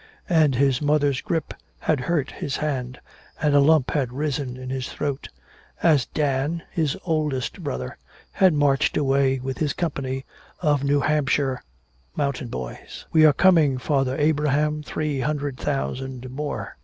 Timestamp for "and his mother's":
0.29-1.21